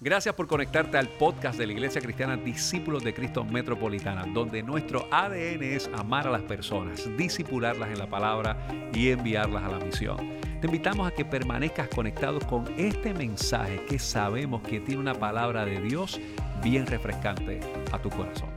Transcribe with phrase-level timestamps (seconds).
[0.00, 5.06] Gracias por conectarte al podcast de la Iglesia Cristiana Discípulos de Cristo Metropolitana, donde nuestro
[5.10, 8.56] ADN es amar a las personas, disipularlas en la palabra
[8.92, 10.16] y enviarlas a la misión.
[10.60, 15.64] Te invitamos a que permanezcas conectado con este mensaje que sabemos que tiene una palabra
[15.64, 16.20] de Dios
[16.62, 17.60] bien refrescante
[17.92, 18.50] a tu corazón.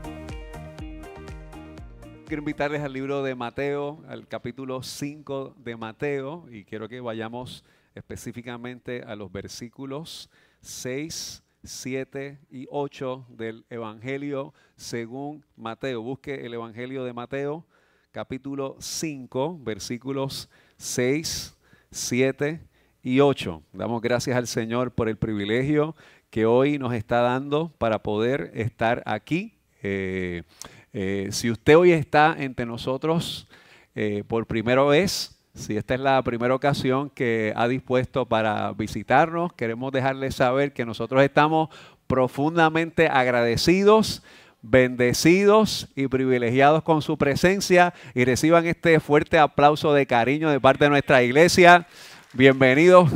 [2.26, 7.64] Quiero invitarles al libro de Mateo, al capítulo 5 de Mateo, y quiero que vayamos
[7.94, 10.30] específicamente a los versículos
[10.68, 16.02] 6, 7 y 8 del Evangelio según Mateo.
[16.02, 17.66] Busque el Evangelio de Mateo,
[18.12, 21.56] capítulo 5, versículos 6,
[21.90, 22.60] 7
[23.02, 23.64] y 8.
[23.72, 25.96] Damos gracias al Señor por el privilegio
[26.30, 29.58] que hoy nos está dando para poder estar aquí.
[29.82, 30.44] Eh,
[30.92, 33.48] eh, si usted hoy está entre nosotros
[33.96, 39.52] eh, por primera vez, si esta es la primera ocasión que ha dispuesto para visitarnos,
[39.54, 41.70] queremos dejarles saber que nosotros estamos
[42.06, 44.24] profundamente agradecidos,
[44.62, 50.86] bendecidos y privilegiados con su presencia y reciban este fuerte aplauso de cariño de parte
[50.86, 51.88] de nuestra iglesia.
[52.34, 53.10] Bienvenidos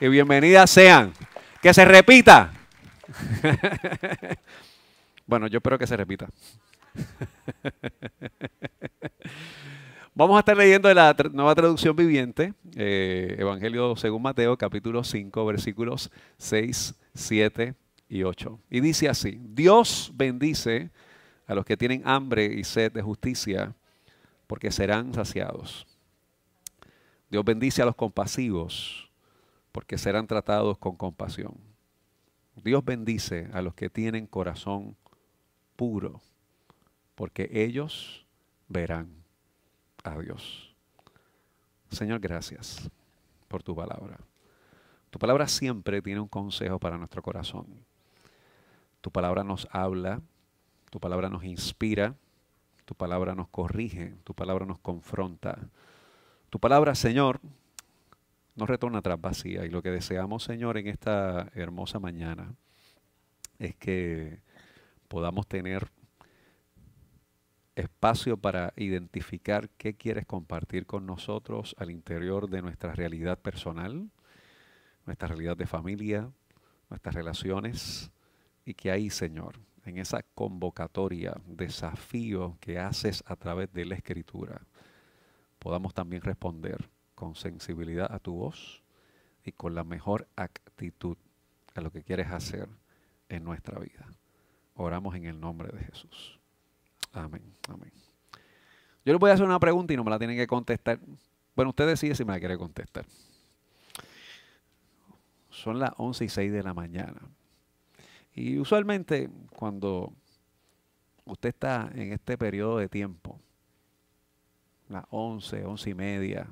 [0.00, 1.12] y bienvenidas sean.
[1.60, 2.52] Que se repita.
[5.26, 6.28] bueno, yo espero que se repita.
[10.14, 16.10] Vamos a estar leyendo la nueva traducción viviente, eh, Evangelio según Mateo, capítulo 5, versículos
[16.36, 17.74] 6, 7
[18.10, 18.60] y 8.
[18.68, 20.90] Y dice así, Dios bendice
[21.46, 23.74] a los que tienen hambre y sed de justicia,
[24.46, 25.86] porque serán saciados.
[27.30, 29.10] Dios bendice a los compasivos,
[29.72, 31.54] porque serán tratados con compasión.
[32.62, 34.94] Dios bendice a los que tienen corazón
[35.74, 36.20] puro,
[37.14, 38.26] porque ellos
[38.68, 39.21] verán
[40.02, 40.74] a Dios.
[41.90, 42.90] Señor, gracias
[43.48, 44.18] por tu palabra.
[45.10, 47.66] Tu palabra siempre tiene un consejo para nuestro corazón.
[49.00, 50.22] Tu palabra nos habla,
[50.90, 52.14] tu palabra nos inspira,
[52.84, 55.58] tu palabra nos corrige, tu palabra nos confronta.
[56.50, 57.40] Tu palabra, Señor,
[58.56, 59.64] nos retorna atrás vacía.
[59.64, 62.54] Y lo que deseamos, Señor, en esta hermosa mañana
[63.58, 64.40] es que
[65.08, 65.90] podamos tener
[67.74, 74.10] espacio para identificar qué quieres compartir con nosotros al interior de nuestra realidad personal,
[75.06, 76.30] nuestra realidad de familia,
[76.90, 78.10] nuestras relaciones,
[78.64, 84.62] y que ahí, Señor, en esa convocatoria, desafío que haces a través de la escritura,
[85.58, 88.82] podamos también responder con sensibilidad a tu voz
[89.44, 91.16] y con la mejor actitud
[91.74, 92.68] a lo que quieres hacer
[93.28, 94.06] en nuestra vida.
[94.74, 96.41] Oramos en el nombre de Jesús.
[97.12, 97.92] Amén, amén.
[99.04, 100.98] Yo les voy a hacer una pregunta y no me la tienen que contestar.
[101.54, 103.04] Bueno, usted decide si me la quiere contestar.
[105.50, 107.20] Son las 11 y 6 de la mañana.
[108.34, 110.12] Y usualmente cuando
[111.26, 113.38] usted está en este periodo de tiempo,
[114.88, 116.48] las 11, 11 y media,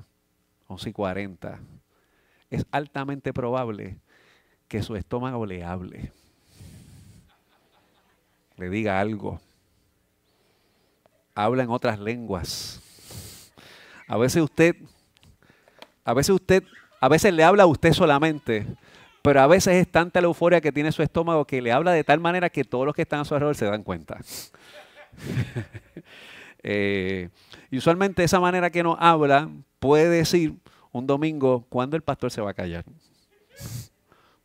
[0.67, 1.59] 11 y 40,
[2.49, 3.97] es altamente probable
[4.67, 6.11] que su estómago le hable,
[8.57, 9.41] le diga algo
[11.35, 12.81] habla en otras lenguas.
[14.07, 14.75] A veces usted,
[16.03, 16.63] a veces usted,
[16.99, 18.67] a veces le habla a usted solamente,
[19.21, 22.03] pero a veces es tanta la euforia que tiene su estómago que le habla de
[22.03, 24.19] tal manera que todos los que están a su alrededor se dan cuenta.
[26.63, 27.29] Eh,
[27.71, 29.49] y usualmente esa manera que nos habla
[29.79, 30.53] puede decir
[30.91, 32.85] un domingo cuándo el pastor se va a callar.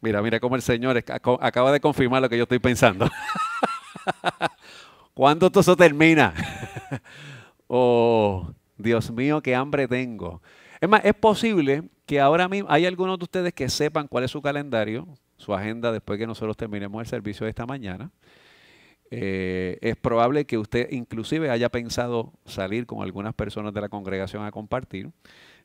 [0.00, 3.10] Mira, mira cómo el Señor acaba de confirmar lo que yo estoy pensando.
[5.16, 6.34] ¿Cuándo todo eso termina?
[7.68, 10.42] oh, Dios mío, qué hambre tengo.
[10.78, 14.30] Es más, es posible que ahora mismo hay algunos de ustedes que sepan cuál es
[14.30, 18.10] su calendario, su agenda después que nosotros terminemos el servicio de esta mañana.
[19.10, 24.44] Eh, es probable que usted inclusive haya pensado salir con algunas personas de la congregación
[24.44, 25.12] a compartir.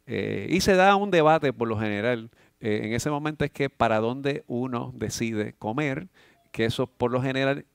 [0.05, 2.29] Eh, y se da un debate por lo general.
[2.61, 6.07] Eh, en ese momento es que para dónde uno decide comer,
[6.53, 7.65] que eso por lo general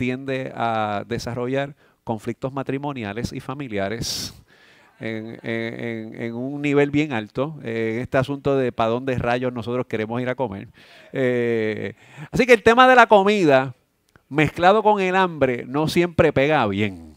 [0.00, 4.32] tiende a desarrollar conflictos matrimoniales y familiares
[4.98, 10.30] en, un nivel bien alto, en este asunto de para dónde rayos nosotros queremos ir
[10.30, 10.68] a comer.
[11.12, 11.96] Eh,
[12.30, 13.74] así que el tema de la comida
[14.30, 17.14] mezclado con el hambre no siempre pega bien.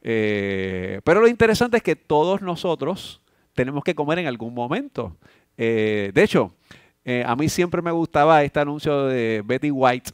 [0.00, 3.20] Eh, pero lo interesante es que todos nosotros
[3.54, 5.16] tenemos que comer en algún momento.
[5.56, 6.54] Eh, de hecho,
[7.26, 10.12] a mí siempre me gustaba este anuncio de Betty White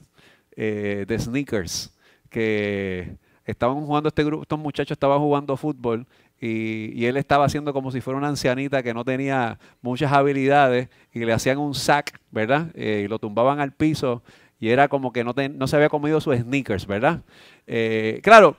[0.57, 1.98] de Sneakers
[2.29, 6.07] que estaban jugando este grupo, estos muchachos estaban jugando fútbol
[6.41, 11.21] y, él estaba haciendo como si fuera una ancianita que no tenía muchas habilidades y
[11.25, 12.69] le hacían un sack, ¿verdad?
[12.75, 14.23] Eh, y lo tumbaban al piso
[14.61, 17.23] y era como que no, no se había comido sus sneakers, ¿verdad?
[17.67, 18.57] Eh, claro,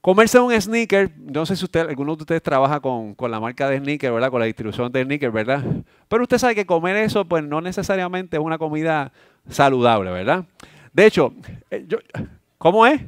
[0.00, 3.78] comerse un sneaker, no sé si usted, alguno de ustedes trabaja con, la marca de
[3.78, 4.30] sneaker, ¿verdad?
[4.30, 5.64] Con la distribución de sneaker, ¿verdad?
[6.08, 9.12] Pero usted sabe que comer eso, pues no necesariamente es una comida
[9.48, 10.44] saludable, ¿verdad?
[10.92, 11.32] De hecho,
[11.70, 11.86] eh,
[12.64, 12.98] ¿cómo es?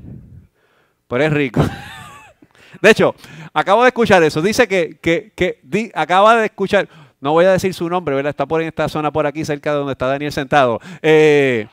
[1.09, 1.63] Pero es rico.
[2.83, 3.15] De hecho,
[3.55, 4.43] acabo de escuchar eso.
[4.43, 6.87] Dice que, que, acaba de escuchar,
[7.23, 8.29] no voy a decir su nombre, ¿verdad?
[8.29, 10.79] Está por en esta zona por aquí, cerca de donde está Daniel sentado.
[11.01, 11.69] Eh,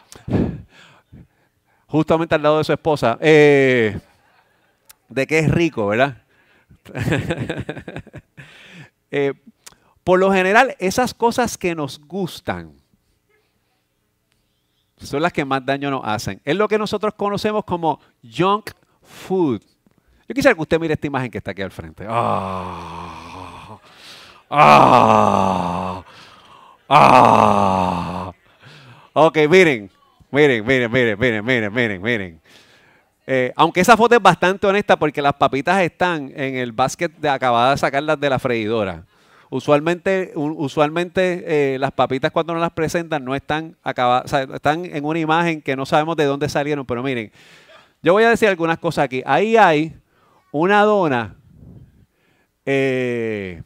[1.88, 3.18] justamente al lado de su esposa.
[3.19, 4.00] Eh,
[5.09, 6.21] de que es rico, ¿verdad?
[9.15, 9.33] Eh,
[10.03, 12.82] por lo general, esas cosas que nos gustan
[15.03, 16.41] son las que más daño nos hacen.
[16.44, 18.71] Es lo que nosotros conocemos como junk
[19.01, 19.61] food.
[20.27, 22.05] Yo quisiera que usted mire esta imagen que está aquí al frente.
[22.07, 23.79] Ah,
[24.50, 26.03] ah,
[26.89, 28.31] ah.
[29.13, 29.91] Ok, miren,
[30.31, 32.41] miren, miren, miren, miren, miren, miren, miren.
[33.25, 37.29] Eh, aunque esa foto es bastante honesta porque las papitas están en el básquet de
[37.29, 39.06] acabadas de sacarlas de la freidora.
[39.53, 45.19] Usualmente, usualmente eh, las papitas cuando nos las presentan no están acabadas, están en una
[45.19, 47.31] imagen que no sabemos de dónde salieron, pero miren,
[48.01, 49.21] yo voy a decir algunas cosas aquí.
[49.27, 49.95] Ahí hay
[50.51, 51.35] una dona
[52.65, 53.61] eh,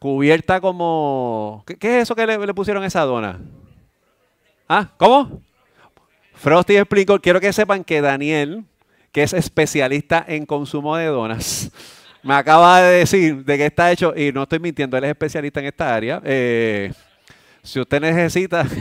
[0.00, 1.62] cubierta como...
[1.78, 3.38] ¿qué, es eso que le, pusieron a esa dona?
[4.68, 4.90] ¿Ah?
[4.96, 5.40] ¿Cómo?
[6.34, 8.64] Frosty explicó, quiero que sepan que Daniel,
[9.12, 11.70] que es especialista en consumo de donas,
[12.22, 15.60] me acaba de decir de qué está hecho, y no estoy mintiendo, él es especialista
[15.60, 16.20] en esta área.
[16.24, 16.92] Eh,
[17.62, 18.66] si usted necesita...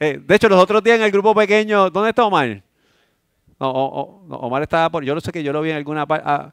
[0.00, 2.62] Eh, de hecho, los otros días en el grupo pequeño, ¿dónde está Omar?
[3.58, 5.04] No, Omar estaba por.
[5.04, 6.24] Yo no sé que yo lo vi en alguna parte.
[6.26, 6.52] Ah,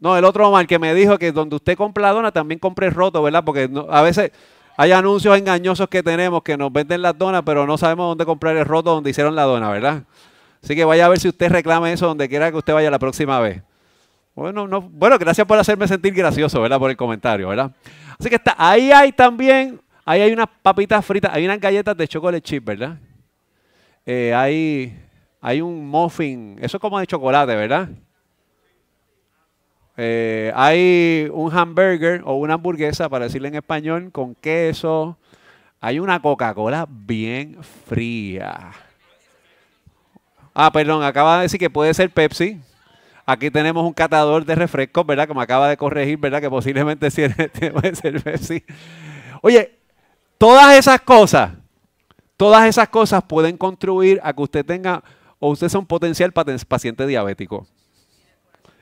[0.00, 3.22] no, el otro Omar que me dijo que donde usted compra dona también compre roto,
[3.22, 3.44] ¿verdad?
[3.44, 4.32] Porque a veces
[4.76, 8.56] hay anuncios engañosos que tenemos que nos venden las donas, pero no sabemos dónde comprar
[8.56, 10.02] el roto donde hicieron la dona, ¿verdad?
[10.62, 12.98] Así que vaya a ver si usted reclama eso donde quiera que usted vaya la
[12.98, 13.62] próxima vez.
[14.34, 16.78] Bueno, no, bueno, gracias por hacerme sentir gracioso, ¿verdad?
[16.78, 17.70] Por el comentario, ¿verdad?
[18.18, 22.08] Así que está, ahí hay también, ahí hay unas papitas fritas, hay unas galletas de
[22.08, 22.98] chocolate chip, ¿verdad?
[24.04, 25.00] Eh, hay
[25.40, 27.90] hay un muffin, eso es como de chocolate, ¿verdad?
[29.96, 35.18] Eh, hay un hamburger o una hamburguesa, para decirle en español, con queso.
[35.80, 38.72] Hay una Coca-Cola bien fría.
[40.54, 42.60] Ah, perdón, acaba de decir que puede ser Pepsi.
[43.26, 45.26] Aquí tenemos un catador de refrescos, ¿verdad?
[45.26, 46.40] Como acaba de corregir, ¿verdad?
[46.40, 47.22] Que posiblemente sí
[47.72, 48.64] puede ser.
[49.40, 49.78] Oye,
[50.36, 51.52] todas esas cosas,
[52.36, 55.02] todas esas cosas pueden contribuir a que usted tenga
[55.38, 57.66] o usted es un potencial paciente diabético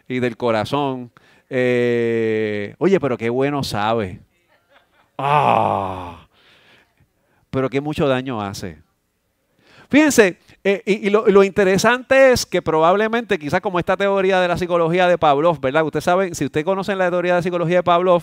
[0.09, 1.13] y del corazón.
[1.49, 4.21] Eh, oye, pero qué bueno sabe.
[5.19, 6.27] Ah,
[7.51, 8.83] pero qué mucho daño hace.
[9.89, 15.09] Fíjense, eh, y, lo, interesante es que probablemente, quizás como esta teoría de la psicología
[15.09, 15.85] de Pavlov, ¿verdad?
[15.85, 18.23] Usted sabe, si usted conoce la teoría de psicología de Pavlov,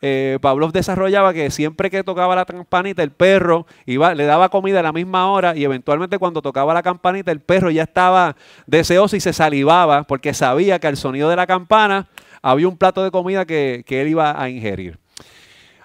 [0.00, 4.78] eh, Pavlov desarrollaba que siempre que tocaba la campanita, el perro iba, le daba comida
[4.78, 8.36] a la misma hora y eventualmente cuando tocaba la campanita, el perro ya estaba
[8.68, 12.08] deseoso y se salivaba porque sabía que al sonido de la campana
[12.40, 15.00] había un plato de comida que, que él iba a ingerir.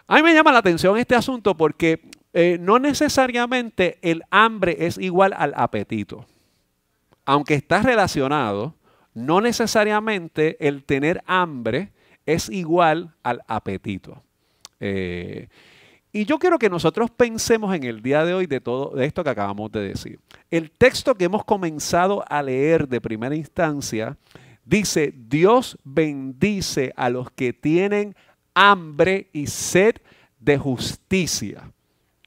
[0.07, 1.99] A mí me llama la atención este asunto porque
[2.37, 6.25] eh, no necesariamente el hambre es igual al apetito.
[7.23, 8.75] Aunque está relacionado,
[9.13, 11.93] no necesariamente el tener hambre
[12.25, 14.21] es igual al apetito.
[14.81, 15.47] Eh,
[16.11, 19.23] y yo quiero que nosotros pensemos en el día de hoy de todo de esto
[19.23, 20.19] que acabamos de decir.
[20.51, 24.17] El texto que hemos comenzado a leer de primera instancia
[24.65, 28.13] dice, Dios bendice a los que tienen
[28.53, 29.95] hambre y sed
[30.41, 31.71] de justicia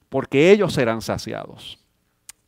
[0.09, 1.79] porque ellos serán saciados.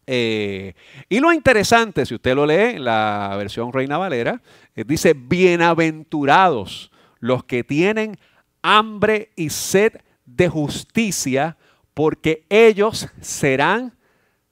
[0.07, 0.75] Eh,
[1.09, 4.43] y lo interesante, si usted lo lee en la versión Reina Valera,
[4.75, 6.90] eh, dice, bienaventurados
[7.21, 8.19] los que tienen
[8.62, 11.57] hambre y sed de justicia,
[11.95, 13.95] porque ellos serán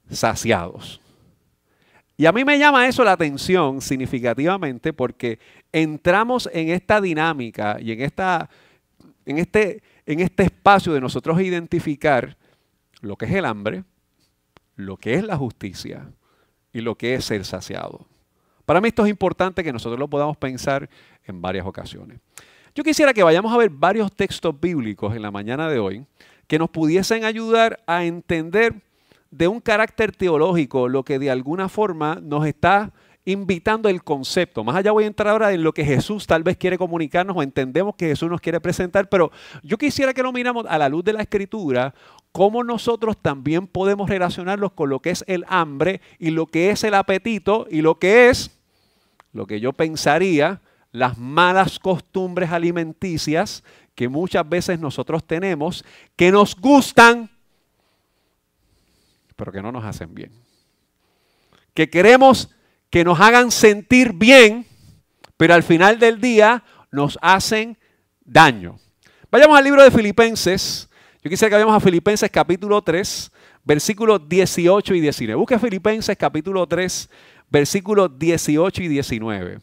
[0.09, 1.01] saciados.
[2.15, 5.39] Y a mí me llama eso la atención significativamente porque
[5.71, 8.49] entramos en esta dinámica y en, esta,
[9.25, 12.37] en, este, en este espacio de nosotros identificar
[13.01, 13.83] lo que es el hambre,
[14.75, 16.11] lo que es la justicia
[16.73, 18.05] y lo que es ser saciado.
[18.65, 20.89] Para mí esto es importante que nosotros lo podamos pensar
[21.25, 22.19] en varias ocasiones.
[22.75, 26.05] Yo quisiera que vayamos a ver varios textos bíblicos en la mañana de hoy
[26.47, 28.75] que nos pudiesen ayudar a entender
[29.31, 32.93] de un carácter teológico lo que de alguna forma nos está
[33.25, 34.63] invitando el concepto.
[34.63, 37.43] Más allá voy a entrar ahora en lo que Jesús tal vez quiere comunicarnos o
[37.43, 41.03] entendemos que Jesús nos quiere presentar, pero yo quisiera que lo miramos a la luz
[41.03, 41.93] de la escritura,
[42.31, 46.83] cómo nosotros también podemos relacionarlos con lo que es el hambre y lo que es
[46.83, 48.57] el apetito y lo que es,
[49.33, 50.61] lo que yo pensaría,
[50.91, 55.83] las malas costumbres alimenticias que muchas veces nosotros tenemos,
[56.15, 57.29] que nos gustan,
[59.35, 60.31] pero que no nos hacen bien.
[61.73, 62.49] Que queremos
[62.89, 64.65] que nos hagan sentir bien,
[65.37, 67.77] pero al final del día nos hacen
[68.21, 68.79] daño.
[69.31, 70.89] Vayamos al libro de Filipenses.
[71.23, 73.31] Yo quisiera que vayamos a Filipenses capítulo 3,
[73.63, 75.39] versículos 18 y 19.
[75.39, 77.09] Busque Filipenses capítulo 3,
[77.49, 79.59] versículos 18 y 19.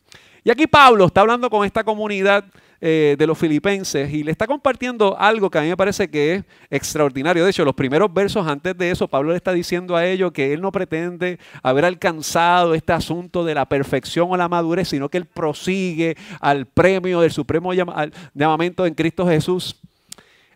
[0.47, 2.45] Y aquí Pablo está hablando con esta comunidad
[2.81, 6.35] eh, de los filipenses y le está compartiendo algo que a mí me parece que
[6.35, 7.43] es extraordinario.
[7.43, 10.53] De hecho, los primeros versos antes de eso, Pablo le está diciendo a ellos que
[10.53, 15.19] él no pretende haber alcanzado este asunto de la perfección o la madurez, sino que
[15.19, 19.81] él prosigue al premio del supremo llamamiento en Cristo Jesús.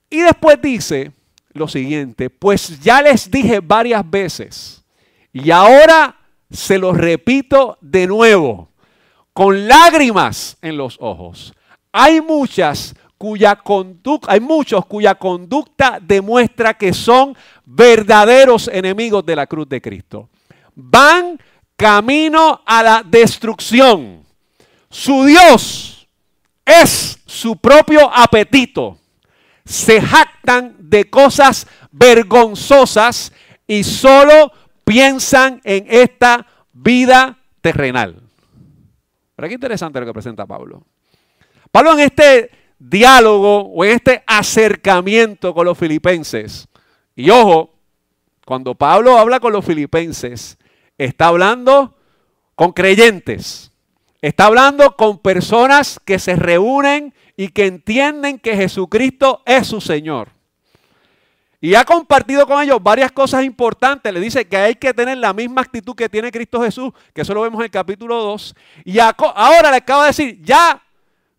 [0.09, 1.11] Y después dice
[1.53, 4.85] lo siguiente, pues ya les dije varias veces
[5.33, 6.15] y ahora
[6.49, 8.70] se los repito de nuevo,
[9.33, 11.53] con lágrimas en los ojos
[11.93, 19.47] hay muchas cuya conducta, hay muchos cuya conducta demuestra que son verdaderos enemigos de la
[19.47, 20.31] cruz de Cristo.
[20.75, 21.39] Van
[21.77, 24.25] camino a la destrucción.
[24.89, 26.09] Su Dios
[26.65, 28.99] es su propio apetito.
[29.65, 33.33] Se jactan de cosas vergonzosas
[33.67, 34.51] y solo
[34.85, 38.30] piensan en esta vida terrenal.
[39.41, 40.83] Pero qué interesante lo que presenta Pablo.
[41.73, 46.69] Pablo en este diálogo o en este acercamiento con los filipenses,
[47.17, 47.73] y ojo,
[48.45, 50.59] cuando Pablo habla con los filipenses,
[50.99, 51.97] está hablando
[52.55, 53.73] con creyentes,
[54.21, 60.33] está hablando con personas que se reúnen y que entienden que Jesucristo es su Señor.
[61.61, 64.13] Y ha compartido con ellos varias cosas importantes.
[64.13, 67.35] Le dice que hay que tener la misma actitud que tiene Cristo Jesús, que eso
[67.35, 68.55] lo vemos en el capítulo 2.
[68.85, 70.83] Y ahora le acaba de decir, ya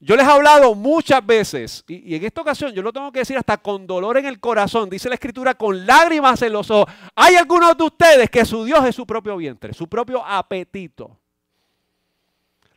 [0.04, 3.38] yo les he hablado muchas veces, y, en esta ocasión yo lo tengo que decir
[3.38, 6.92] hasta con dolor en el corazón, dice la escritura, con lágrimas en los ojos.
[7.16, 11.20] Hay algunos de ustedes que su Dios es su propio vientre, su propio apetito.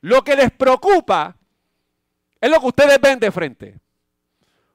[0.02, 1.34] Lo que les preocupa
[2.38, 3.80] es lo que ustedes ven de frente.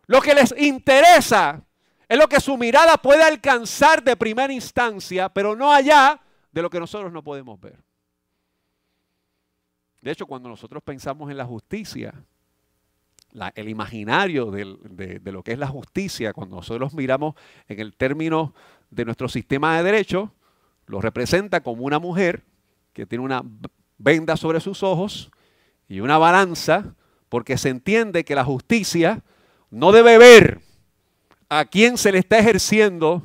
[0.08, 1.64] Lo que les interesa
[2.10, 6.20] es lo que su mirada puede alcanzar de primera instancia, pero no allá
[6.52, 7.80] de lo que nosotros no podemos ver.
[10.02, 12.14] De hecho, cuando nosotros pensamos en la justicia,
[13.54, 17.36] el imaginario de, lo que es la justicia, cuando nosotros miramos
[17.68, 18.56] en el término
[18.90, 20.34] de nuestro sistema de derecho,
[20.88, 22.44] lo representa como una mujer
[22.92, 23.44] que tiene una
[24.00, 25.30] venda sobre sus ojos
[25.88, 26.96] y una balanza,
[27.28, 29.22] porque se entiende que la justicia
[29.70, 30.69] no debe ver
[31.50, 33.24] a quién se le está ejerciendo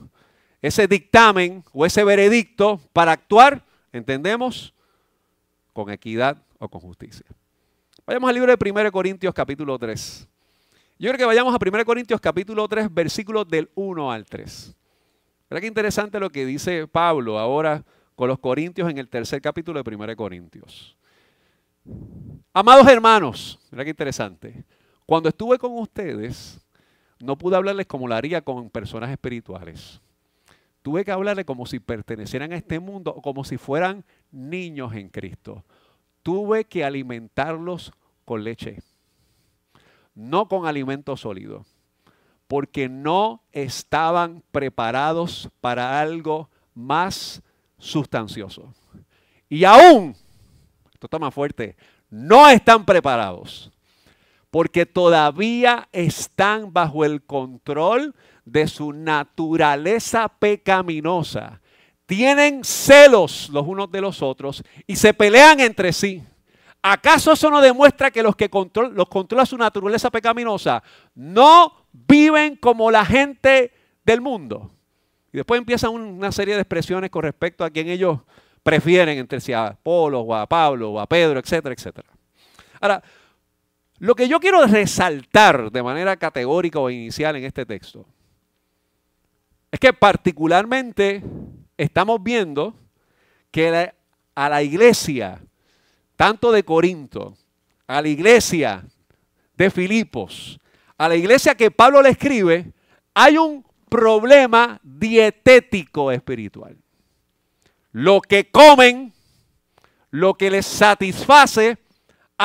[0.62, 3.62] ese dictamen o ese veredicto para actuar,
[3.92, 4.72] entendemos,
[5.74, 7.26] con equidad o con justicia.
[8.06, 10.26] Vayamos al libro de 1 Corintios capítulo 3.
[10.98, 14.74] Yo creo que vayamos a 1 Corintios capítulo 3, versículos del 1 al 3.
[15.50, 19.82] Mira qué interesante lo que dice Pablo ahora con los Corintios en el tercer capítulo
[19.82, 20.96] de 1 Corintios.
[22.54, 24.64] Amados hermanos, mira qué interesante.
[25.04, 26.63] Cuando estuve con ustedes,
[27.24, 30.00] no pude hablarles como lo haría con personas espirituales.
[30.82, 35.64] Tuve que hablarles como si pertenecieran a este mundo como si fueran niños en Cristo
[36.24, 37.92] tuve que alimentarlos
[38.24, 38.82] con leche,
[40.14, 41.64] no con alimento sólido,
[42.48, 47.42] porque no estaban preparados para algo más
[47.78, 48.72] sustancioso.
[49.48, 50.16] Y aún,
[50.92, 51.76] esto está más fuerte,
[52.08, 53.70] no están preparados,
[54.54, 61.60] porque todavía están bajo el control de su naturaleza pecaminosa
[62.06, 66.22] tienen celos los unos de los otros y se pelean entre sí.
[66.80, 68.48] ¿Acaso eso no demuestra que los que
[68.92, 70.84] los controla su naturaleza pecaminosa
[71.16, 73.72] no viven como la gente
[74.04, 74.70] del mundo?
[75.32, 78.20] Y después empiezan una serie de expresiones con respecto a quien ellos
[78.62, 82.08] prefieren entre sí, a Polo o a Pablo o a Pedro, etcétera, etcétera.
[82.80, 83.02] Ahora,
[83.98, 88.06] lo que yo quiero resaltar de manera categórica o inicial en este texto
[89.70, 91.22] es que particularmente
[91.76, 92.74] estamos viendo
[93.50, 93.92] que
[94.34, 95.40] a la iglesia,
[96.16, 97.36] tanto de Corinto,
[97.86, 98.84] a la iglesia
[99.56, 100.60] de Filipos,
[100.96, 102.72] a la iglesia que Pablo le escribe,
[103.14, 106.76] hay un problema dietético espiritual.
[107.92, 109.12] Lo que comen,
[110.10, 111.78] lo que les satisface,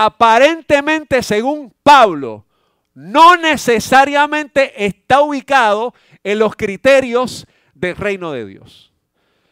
[0.02, 2.46] aparentemente según Pablo,
[2.94, 8.94] no necesariamente está ubicado en los criterios del reino de Dios.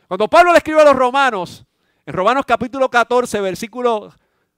[0.07, 1.65] Cuando Pablo le escribe a los romanos,
[2.05, 4.13] en Romanos capítulo 14, versículo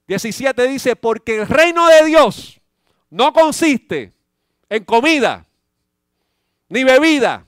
[0.07, 2.61] 17 dice, porque el reino de Dios
[3.09, 4.13] no consiste
[4.69, 5.47] en comida
[6.67, 7.47] ni bebida,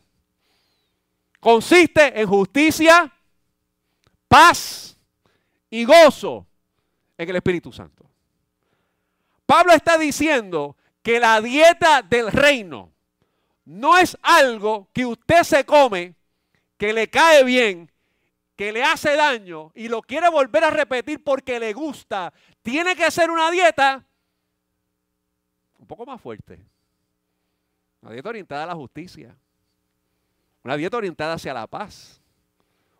[1.39, 3.13] consiste en justicia,
[4.27, 4.97] paz
[5.69, 6.47] y gozo
[7.19, 8.10] en el Espíritu Santo.
[9.51, 12.93] Pablo está diciendo que la dieta del reino
[13.65, 16.15] no es algo que usted se come,
[16.77, 17.91] que le cae bien,
[18.55, 22.31] que le hace daño y lo quiere volver a repetir porque le gusta.
[22.61, 24.05] Tiene que ser una dieta
[25.79, 26.65] un poco más fuerte.
[27.99, 29.35] Una dieta orientada a la justicia.
[30.63, 32.21] Una dieta orientada hacia la paz.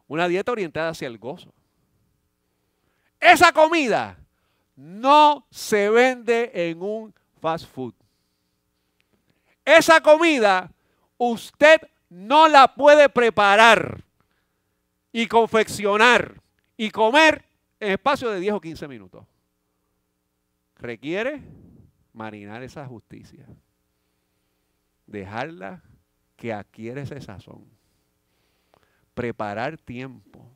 [0.05, 1.53] Una dieta orientada hacia el gozo.
[3.22, 4.21] Esa comida
[4.75, 7.94] no se vende en un fast food.
[9.66, 10.72] Esa comida
[11.18, 14.04] usted no la puede preparar
[15.12, 16.42] y confeccionar
[16.78, 17.46] y comer
[17.80, 19.25] en espacio de 10 o 15 minutos.
[20.78, 21.42] Requiere
[22.13, 23.46] marinar esa justicia.
[25.06, 25.84] Dejarla
[26.36, 27.66] que adquiere ese sazón.
[29.13, 30.50] Preparar tiempo.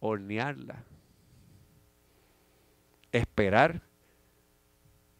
[0.00, 0.84] Hornearla.
[3.12, 3.82] Esperar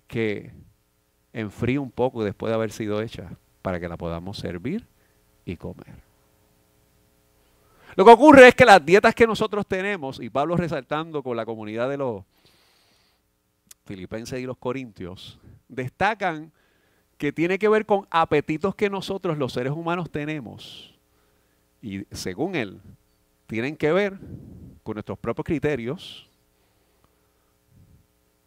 [0.07, 0.53] que
[1.33, 4.87] enfríe un poco después de haber sido hecha para que la podamos servir
[5.45, 6.11] y comer.
[7.97, 11.45] Lo que ocurre es que las dietas que nosotros tenemos, y Pablo resaltando con la
[11.45, 12.25] comunidad de los
[13.85, 16.53] filipenses y los corintios, destacan
[17.19, 20.99] que tiene que ver con apetitos que nosotros los seres humanos tenemos.
[21.83, 22.81] Y según él,
[23.47, 24.19] tienen que ver
[24.83, 26.30] con nuestros propios criterios,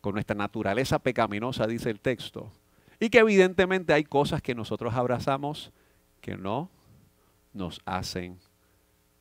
[0.03, 2.51] con nuestra naturaleza pecaminosa, dice el texto,
[2.99, 5.71] y que evidentemente hay cosas que nosotros abrazamos
[6.19, 6.69] que no
[7.53, 8.37] nos hacen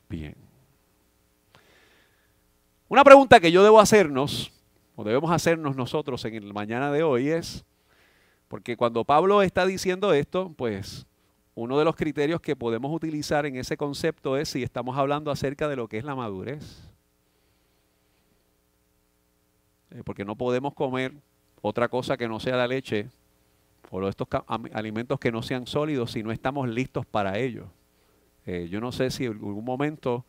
[0.09, 0.35] bien.
[2.89, 4.51] Una pregunta que yo debo hacernos,
[4.97, 7.63] o debemos hacernos nosotros en el mañana de hoy es,
[8.49, 11.05] porque cuando Pablo está diciendo esto, pues
[11.55, 15.69] uno de los criterios que podemos utilizar en ese concepto es si estamos hablando acerca
[15.69, 16.92] de lo que es la madurez.
[19.93, 21.13] Eh, porque no podemos comer
[21.61, 23.09] otra cosa que no sea la leche
[23.91, 24.27] o estos
[24.73, 27.67] alimentos que no sean sólidos si no estamos listos para ello.
[28.45, 30.25] Eh, yo no sé si en algún momento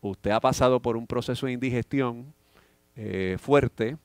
[0.00, 2.32] usted ha pasado por un proceso de indigestión
[2.96, 3.98] eh, fuerte,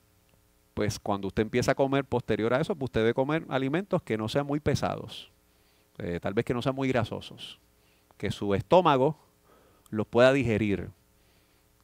[0.74, 4.18] pues cuando usted empieza a comer posterior a eso, pues usted debe comer alimentos que
[4.18, 5.32] no sean muy pesados,
[6.20, 7.58] tal vez que no sean muy grasosos,
[8.16, 9.18] que su estómago
[9.90, 10.90] los pueda digerir.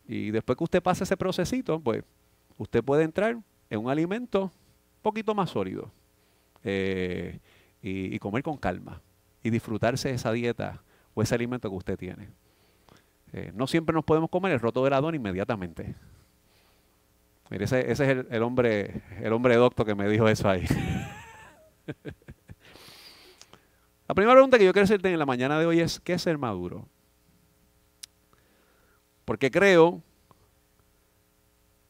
[0.07, 2.05] Y después que usted pase ese procesito, pues
[2.59, 3.37] usted puede entrar
[3.71, 5.91] en un alimento un poquito más sólido
[6.65, 7.41] y,
[7.83, 9.03] y comer con calma
[9.43, 10.83] y disfrutarse de esa dieta
[11.15, 12.31] o ese alimento que usted tiene.
[13.37, 15.97] Eh, no siempre nos podemos comer el roto de Adón inmediatamente.
[17.51, 20.65] Mire, ese, es el, hombre, el hombre docto que me dijo eso ahí.
[24.09, 26.23] la primera pregunta que yo quiero hacerte en la mañana de hoy es, ¿qué es
[26.23, 26.87] ser maduro?
[29.25, 30.01] Porque creo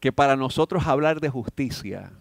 [0.05, 2.11] que para nosotros hablar de justicia,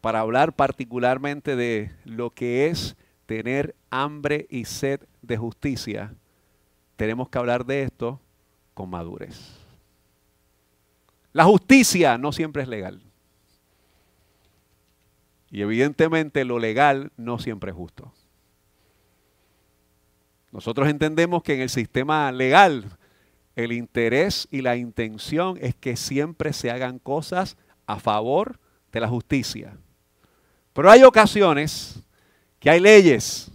[0.00, 2.96] para hablar particularmente de lo que es
[3.26, 6.12] tener hambre y sed de justicia,
[6.96, 8.20] tenemos que hablar de esto
[8.74, 9.60] con madurez.
[11.32, 13.00] La justicia no siempre es legal.
[15.52, 18.12] Y evidentemente lo legal no siempre es justo.
[20.50, 22.86] Nosotros entendemos que en el sistema legal
[23.56, 28.60] el interés y la intención es que siempre se hagan cosas a favor
[28.92, 29.76] de la justicia.
[30.74, 32.00] Pero hay ocasiones
[32.60, 33.50] que hay leyes,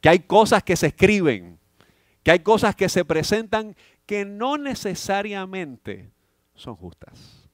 [0.00, 1.58] que hay cosas que se escriben,
[2.22, 3.76] que hay cosas que se presentan
[4.06, 6.10] que no necesariamente
[6.54, 7.48] son justas.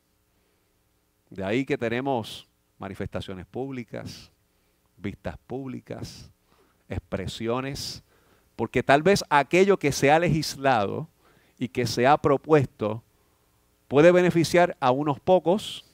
[1.29, 2.48] De ahí que tenemos
[2.79, 4.31] manifestaciones públicas,
[4.96, 6.31] vistas públicas,
[6.88, 8.05] expresiones,
[8.55, 11.09] porque tal vez aquello que se ha legislado
[11.61, 13.05] y que se ha propuesto
[13.87, 15.85] puede beneficiar a unos pocos,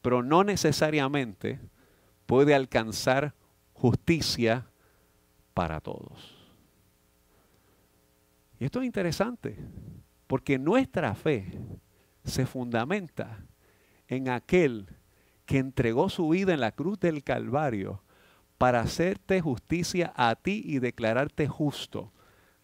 [0.00, 1.60] pero no necesariamente
[2.24, 3.34] puede alcanzar
[3.74, 4.66] justicia
[5.52, 6.34] para todos.
[8.58, 9.58] Y esto es interesante,
[10.26, 11.52] porque nuestra fe
[12.24, 13.44] se fundamenta
[14.08, 14.88] en aquel
[15.44, 18.02] que entregó su vida en la cruz del Calvario
[18.56, 22.12] para hacerte justicia a ti y declararte justo.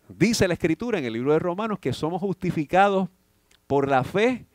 [0.08, 3.08] Dice la Escritura en el libro de Romanos que somos justificados
[3.66, 4.46] por la fe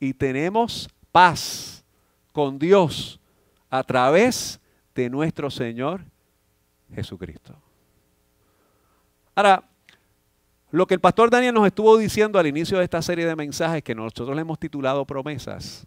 [0.00, 1.84] y tenemos paz
[2.32, 3.20] con Dios
[3.68, 4.60] a través
[4.94, 6.02] de nuestro Señor
[6.94, 7.54] Jesucristo.
[9.34, 9.64] Ahora,
[10.70, 13.82] lo que el pastor Daniel nos estuvo diciendo al inicio de esta serie de mensajes
[13.82, 15.86] que nosotros le hemos titulado promesas,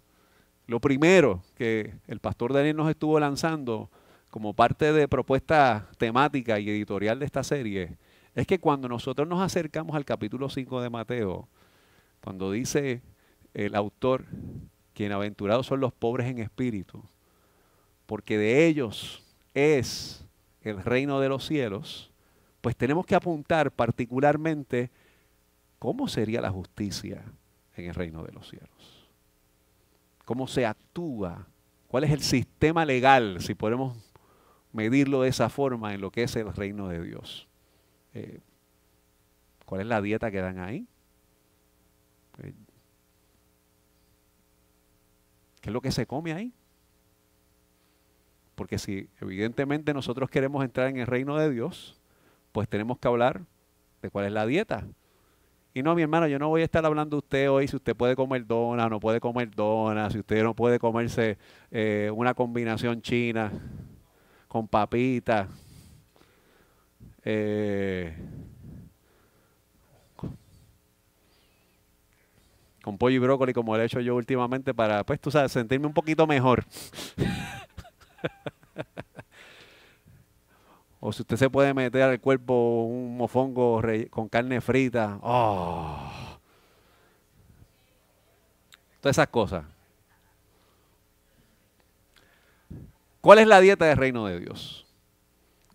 [0.68, 3.90] lo primero que el pastor Daniel nos estuvo lanzando
[4.30, 7.98] como parte de propuesta temática y editorial de esta serie
[8.38, 11.48] es que cuando nosotros nos acercamos al capítulo 5 de Mateo,
[12.22, 13.02] cuando dice
[13.56, 14.26] el autor,
[15.12, 17.04] aventurados son los pobres en espíritu,
[18.06, 19.24] porque de ellos
[19.56, 20.24] es
[20.62, 22.12] el reino de los cielos,
[22.62, 24.92] pues tenemos que apuntar particularmente
[25.80, 27.24] cómo sería la justicia
[27.76, 29.08] en el reino de los cielos.
[30.26, 31.48] Cómo se actúa,
[31.88, 33.98] cuál es el sistema legal, si podemos
[34.74, 37.48] medirlo de esa forma en lo que es el reino de Dios.
[38.18, 38.40] Eh,
[39.66, 40.88] ¿Cuál es la dieta que dan ahí?
[42.42, 42.54] Eh,
[45.62, 46.52] ¿Qué es lo que se come ahí?
[48.56, 52.02] Porque si evidentemente nosotros queremos entrar en el reino de Dios,
[52.54, 53.42] pues tenemos que hablar
[54.02, 54.88] de cuál es la dieta.
[55.76, 57.96] Y no, mi hermano, yo no voy a estar hablando de usted hoy si usted
[57.96, 61.38] puede comer dona no puede comer dona, si usted no puede comerse
[61.70, 63.52] eh, una combinación china
[64.48, 65.48] con papita.
[67.24, 68.16] Eh,
[72.84, 75.88] con pollo y brócoli como lo he hecho yo últimamente para, pues tú sabes, sentirme
[75.88, 76.66] un poquito mejor.
[81.00, 85.20] O si usted se puede meter al cuerpo un mofongo con carne frita.
[85.22, 86.12] Oh.
[89.00, 89.64] Todas esas cosas.
[93.22, 94.87] ¿Cuál es la dieta del reino de Dios?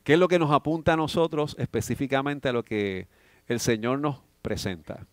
[0.04, 3.08] ¿Qué es lo que nos apunta a nosotros específicamente a lo que
[3.46, 5.06] el Señor nos presenta?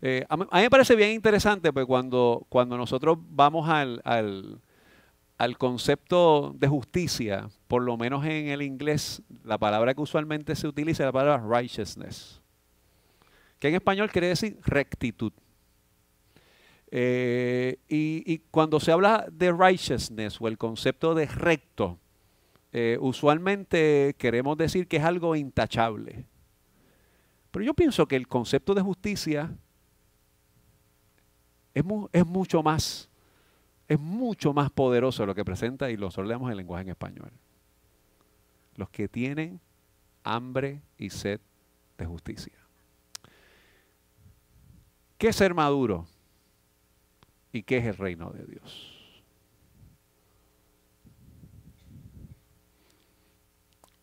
[0.00, 4.00] Eh, a, mí, me parece bien interesante pues, cuando, cuando nosotros vamos al,
[5.38, 10.66] al concepto de justicia, por lo menos en el inglés, la palabra que usualmente se
[10.66, 12.42] utiliza es la palabra righteousness,
[13.60, 15.32] que en español quiere decir rectitud.
[16.90, 21.98] Eh, y, cuando se habla de righteousness o el concepto de recto,
[22.72, 26.26] eh, usualmente queremos decir que es algo intachable.
[27.50, 29.50] Pero yo pienso que el concepto de justicia
[31.74, 31.84] es,
[32.26, 33.08] mucho más
[33.86, 37.32] es mucho más poderoso lo que presenta y lo solemos en lenguaje en español.
[38.76, 39.60] Los que tienen
[40.24, 41.40] hambre y sed
[41.96, 42.52] de justicia.
[45.16, 46.06] ¿Qué es ser maduro?
[47.50, 48.97] ¿Y qué es el reino de Dios?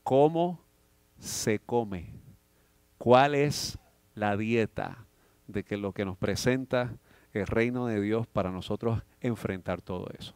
[0.06, 0.62] ¿Cómo
[1.20, 2.14] se come?
[2.98, 3.78] ¿Cuál es
[4.14, 5.06] la dieta
[5.48, 6.94] de que lo que nos presenta
[7.34, 10.34] el reino de Dios para nosotros enfrentar todo eso.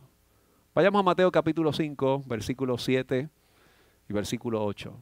[0.75, 3.29] Vayamos a Mateo capítulo 5, versículo 7
[4.09, 4.93] y versículo 8.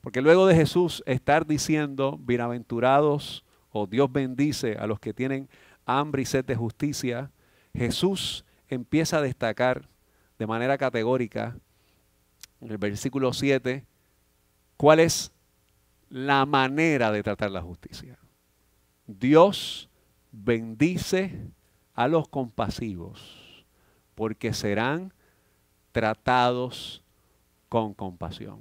[0.00, 5.48] Porque luego de Jesús estar diciendo, bienaventurados o Dios bendice a los que tienen
[5.86, 7.32] hambre y sed de justicia,
[7.74, 9.88] Jesús empieza a destacar
[10.38, 11.56] de manera categórica
[12.62, 13.84] en el versículo 7
[14.76, 15.32] cuál es
[16.08, 18.18] la manera de tratar la justicia.
[19.06, 19.88] Dios
[20.30, 21.50] bendice
[21.94, 23.66] a los compasivos,
[24.14, 25.12] porque serán
[25.90, 27.02] tratados
[27.68, 28.60] con compasión.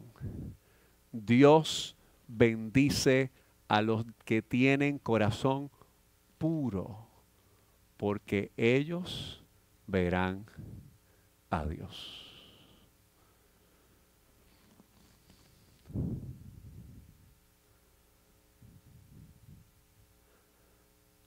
[1.12, 1.96] Dios
[2.28, 3.32] bendice
[3.68, 5.70] a los que tienen corazón
[6.38, 7.08] puro,
[7.98, 9.44] porque ellos
[9.88, 10.46] verán
[11.50, 12.31] a Dios.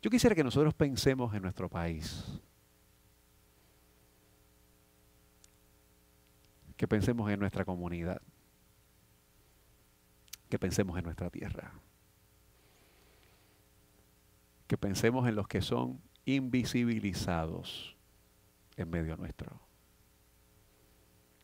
[0.04, 2.26] Yo quisiera que nosotros pensemos en nuestro país.
[6.76, 8.20] Que pensemos en nuestra comunidad.
[10.50, 11.72] Que pensemos en nuestra tierra.
[14.66, 17.96] Que pensemos en los que son invisibilizados
[18.76, 19.58] en medio nuestro.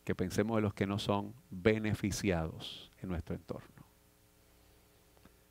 [0.05, 3.80] Que pensemos en los que no son beneficiados en nuestro entorno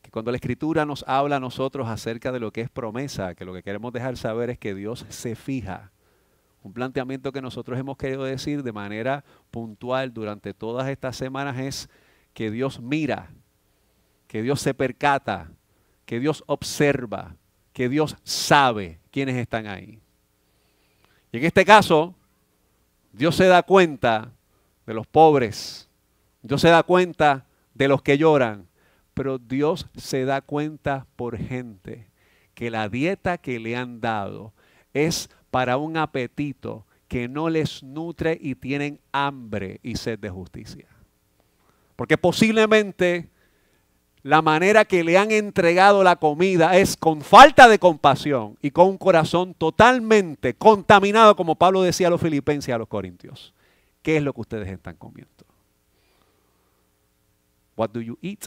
[0.09, 3.53] cuando la escritura nos habla a nosotros acerca de lo que es promesa, que lo
[3.53, 5.91] que queremos dejar saber es que Dios se fija.
[6.63, 11.89] Un planteamiento que nosotros hemos querido decir de manera puntual durante todas estas semanas es
[12.33, 13.29] que Dios mira,
[14.27, 15.51] que Dios se percata,
[16.05, 17.35] que Dios observa,
[17.73, 19.99] que Dios sabe quiénes están ahí.
[21.31, 22.15] Y en este caso,
[23.13, 24.31] Dios se da cuenta
[24.85, 25.89] de los pobres,
[26.41, 28.68] Dios se da cuenta de los que lloran,
[29.19, 32.07] pero Dios se da cuenta por gente
[32.53, 34.53] que la dieta que le han dado
[34.93, 40.87] es para un apetito que no les nutre y tienen hambre y sed de justicia.
[41.97, 43.29] Porque posiblemente
[44.23, 48.87] la manera que le han entregado la comida es con falta de compasión y con
[48.87, 53.53] un corazón totalmente contaminado, como Pablo decía a los filipenses y a los corintios.
[54.01, 55.33] ¿Qué es lo que ustedes están comiendo?
[57.75, 58.45] What do you eat?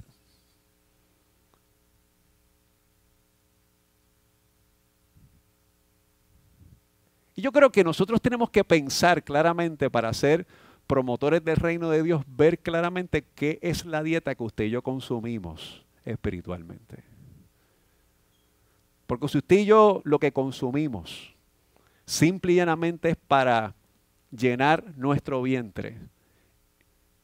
[7.42, 10.46] Yo creo que nosotros tenemos que pensar claramente para ser
[10.86, 14.82] promotores del reino de Dios, ver claramente qué es la dieta que usted y yo
[14.82, 17.02] consumimos espiritualmente.
[19.08, 21.34] Porque si usted y yo lo que consumimos
[22.06, 23.74] simple y llanamente es para
[24.30, 25.98] llenar nuestro vientre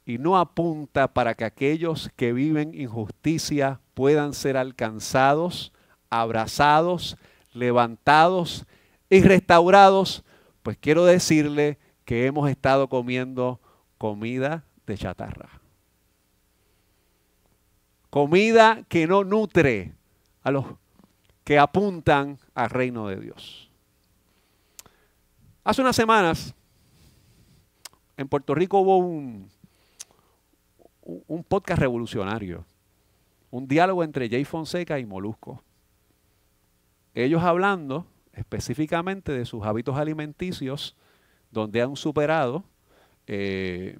[0.04, 5.72] y no apunta para que aquellos que viven injusticia puedan ser alcanzados,
[6.10, 7.16] abrazados,
[7.52, 8.66] levantados
[9.10, 10.24] y restaurados,
[10.62, 13.60] pues quiero decirle que hemos estado comiendo
[13.96, 15.60] comida de chatarra.
[18.10, 19.92] Comida que no nutre
[20.42, 20.64] a los
[21.44, 23.70] que apuntan al reino de Dios.
[25.64, 26.54] Hace unas semanas
[28.16, 29.50] en Puerto Rico hubo un,
[31.02, 32.64] un podcast revolucionario,
[33.50, 35.62] un diálogo entre Jay Fonseca y Molusco.
[37.14, 38.06] Ellos hablando
[38.38, 40.96] específicamente de sus hábitos alimenticios,
[41.50, 42.64] donde han superado
[43.26, 43.98] eh,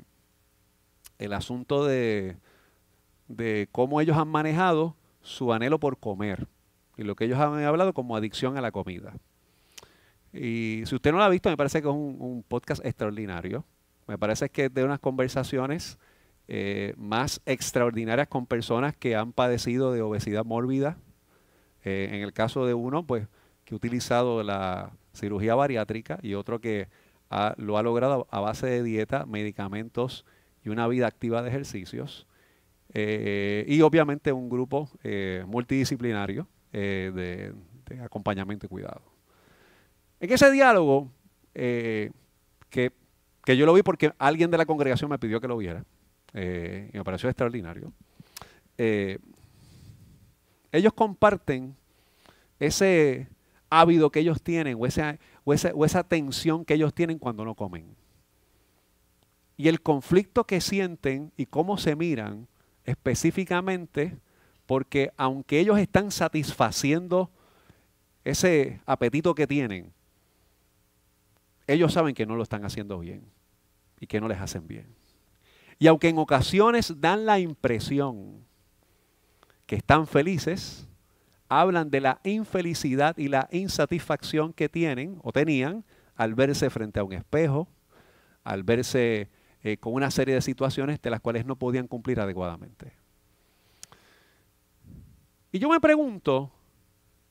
[1.19, 2.37] el asunto de,
[3.29, 6.47] de cómo ellos han manejado su anhelo por comer
[6.97, 9.15] y lo que ellos han hablado como adicción a la comida.
[10.33, 13.65] Y si usted no lo ha visto, me parece que es un, podcast extraordinario.
[14.07, 15.99] Me parece que es de unas conversaciones
[16.49, 20.99] eh, más extraordinarias con personas que han padecido de obesidad mórbida.
[21.85, 23.29] Eh, en el caso de uno, pues
[23.69, 26.89] que ha utilizado la cirugía bariátrica y otro que
[27.59, 30.25] lo ha logrado a base de dieta, medicamentos
[30.65, 32.27] y una vida activa de ejercicios.
[32.95, 37.53] Eh, y obviamente un grupo eh, multidisciplinario eh,
[37.85, 39.03] de, acompañamiento y cuidado.
[40.19, 41.11] En ese diálogo,
[41.53, 42.11] que,
[42.71, 45.85] que, yo lo vi porque alguien de la congregación me pidió que lo viera,
[46.33, 47.93] y me pareció extraordinario,
[50.73, 51.75] ellos comparten
[52.59, 53.29] ese,
[53.71, 57.95] ávido que ellos tienen o esa, o, esa, tensión que ellos tienen cuando no comen.
[59.57, 62.47] Y el conflicto que sienten y cómo se miran
[62.85, 64.19] específicamente,
[64.67, 67.31] porque aunque ellos están satisfaciendo
[68.25, 69.93] ese apetito que tienen,
[71.67, 73.23] ellos saben que no lo están haciendo bien
[74.01, 74.87] y que no les hacen bien.
[75.79, 78.45] Y aunque en ocasiones dan la impresión
[79.67, 80.88] que están felices,
[81.49, 85.85] hablan de la infelicidad y la insatisfacción que tienen o tenían
[86.15, 87.69] al verse frente a un espejo,
[88.45, 89.31] al verse
[89.63, 92.93] eh, con una serie de situaciones de las cuales no podían cumplir adecuadamente.
[95.51, 96.53] Y yo me pregunto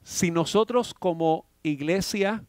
[0.02, 2.44] si nosotros como iglesia,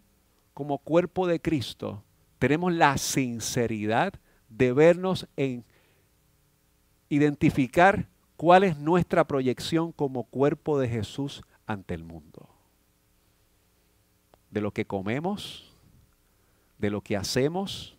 [0.54, 2.04] como cuerpo de Cristo,
[2.38, 4.14] tenemos la sinceridad
[4.48, 5.64] de vernos en
[7.08, 12.48] identificar cuál es nuestra proyección como cuerpo de Jesús ante el mundo.
[14.50, 15.76] De lo que comemos,
[16.78, 17.96] de lo que hacemos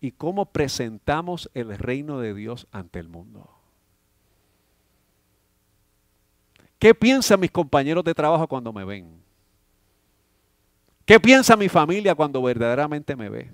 [0.00, 3.50] y cómo presentamos el reino de Dios ante el mundo.
[6.78, 9.20] ¿Qué piensan mis compañeros de trabajo cuando me ven?
[11.04, 13.50] ¿Qué piensa mi familia cuando verdaderamente me ve?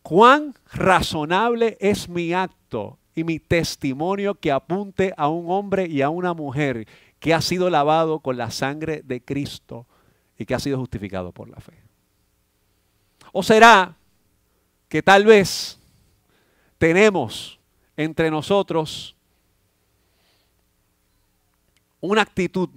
[0.00, 6.08] ¿Cuán razonable es mi acto y mi testimonio que apunte a un hombre y a
[6.08, 6.86] una mujer
[7.20, 9.86] que ha sido lavado con la sangre de Cristo
[10.38, 11.82] y que ha sido justificado por la fe.
[13.32, 13.96] ¿O será
[14.88, 15.78] que tal vez
[16.78, 17.58] tenemos
[17.96, 19.16] entre nosotros
[22.00, 22.70] una actitud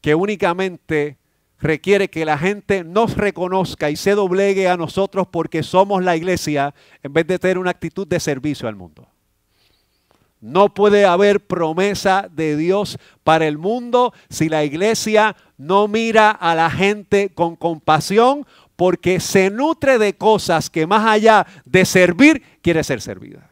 [0.00, 1.16] que únicamente
[1.60, 6.74] requiere que la gente nos reconozca y se doblegue a nosotros porque somos la iglesia
[7.04, 9.11] en vez de tener una actitud de servicio al mundo?
[10.42, 16.56] No puede haber promesa de Dios para el mundo si la iglesia no mira a
[16.56, 22.82] la gente con compasión porque se nutre de cosas que más allá de servir, quiere
[22.82, 23.48] ser servida.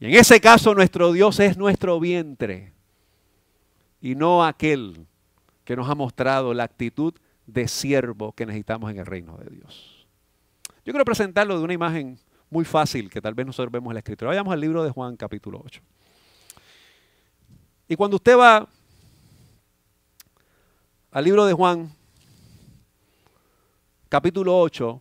[0.00, 2.72] Y en ese caso nuestro Dios es nuestro vientre
[4.00, 5.06] y no aquel
[5.64, 7.12] que nos ha mostrado la actitud
[7.46, 10.06] de siervo que necesitamos en el reino de Dios.
[10.86, 12.18] Yo quiero presentarlo de una imagen
[12.50, 14.28] muy fácil que tal vez nosotros vemos la escritura.
[14.28, 15.80] Vayamos al libro de Juan capítulo 8.
[17.88, 18.68] Y cuando usted va
[21.10, 21.92] al libro de Juan,
[24.08, 25.00] capítulo 8,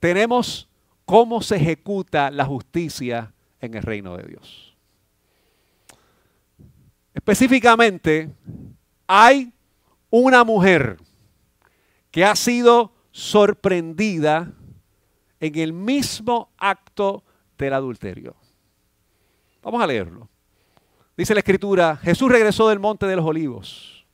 [0.00, 0.68] tenemos
[1.04, 4.76] cómo se ejecuta la justicia en el reino de Dios.
[7.14, 8.34] Específicamente,
[9.06, 9.52] hay
[10.10, 10.98] una mujer
[12.10, 14.52] que ha sido sorprendida
[15.46, 17.22] en el mismo acto
[17.58, 18.34] del adulterio.
[19.62, 20.28] Vamos a leerlo.
[21.16, 24.04] Dice la escritura, Jesús regresó del monte de los olivos,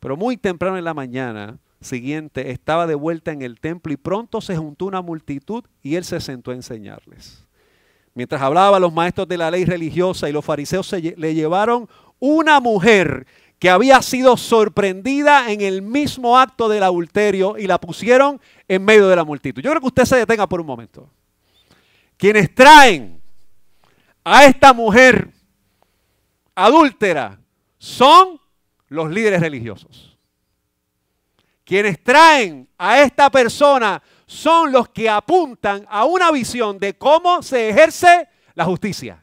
[0.00, 4.40] pero muy temprano en la mañana siguiente estaba de vuelta en el templo y pronto
[4.40, 7.46] se juntó una multitud y él se sentó a enseñarles.
[8.14, 13.26] Mientras hablaba, los maestros de la ley religiosa y los fariseos le llevaron una mujer
[13.58, 19.08] que había sido sorprendida en el mismo acto del adulterio y la pusieron en medio
[19.08, 19.60] de la multitud.
[19.60, 21.10] Yo creo que usted se detenga por un momento.
[22.16, 23.20] Quienes traen
[24.22, 25.32] a esta mujer
[26.54, 27.38] adúltera
[27.78, 28.40] son
[28.88, 30.16] los líderes religiosos.
[31.64, 37.68] Quienes traen a esta persona son los que apuntan a una visión de cómo se
[37.68, 39.22] ejerce la justicia.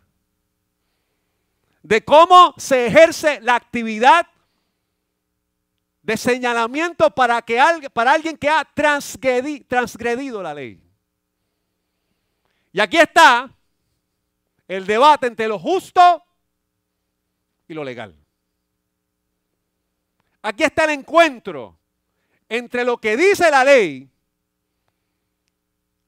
[1.86, 4.26] De cómo se ejerce la actividad
[6.02, 7.62] de señalamiento para, que,
[7.94, 10.82] para alguien que ha transgredido la ley.
[12.72, 13.52] Y aquí está
[14.68, 16.26] el debate entre lo justo
[17.68, 18.16] y lo legal.
[20.42, 21.78] Aquí está el encuentro
[22.50, 24.10] entre lo que dice la ley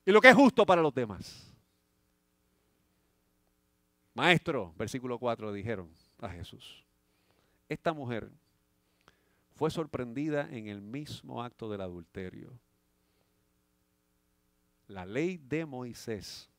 [0.05, 1.46] y lo que es justo para los demás.
[4.17, 6.83] Maestro, versículo 4, dijeron a Jesús,
[7.69, 8.31] esta mujer
[9.53, 12.49] fue sorprendida en el mismo acto del adulterio.
[14.87, 16.49] La ley de Moisés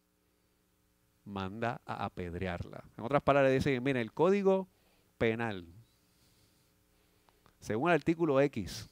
[1.24, 2.84] manda a apedrearla.
[2.96, 4.68] En otras palabras, dice, mira, el código
[5.18, 5.66] penal,
[7.58, 8.88] según el artículo X,